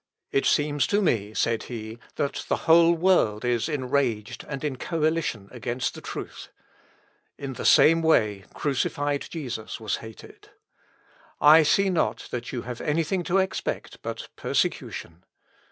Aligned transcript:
"It 0.31 0.47
seems 0.47 0.87
to 0.87 0.99
me," 0.99 1.35
said 1.35 1.61
he, 1.69 1.99
"that 2.15 2.45
the 2.47 2.55
whole 2.65 2.93
world 2.95 3.45
is 3.45 3.69
enraged, 3.69 4.43
and 4.47 4.63
in 4.63 4.77
coalition 4.77 5.47
against 5.51 5.93
the 5.93 6.01
truth. 6.01 6.47
In 7.37 7.53
the 7.53 7.65
same 7.65 8.01
way 8.01 8.45
crucified 8.51 9.27
Jesus 9.29 9.79
was 9.79 9.97
hated. 9.97 10.49
I 11.39 11.61
see 11.61 11.91
not 11.91 12.29
that 12.31 12.51
you 12.51 12.63
have 12.63 12.81
anything 12.81 13.21
to 13.25 13.37
expect 13.37 14.01
but 14.01 14.27
persecution. 14.35 15.23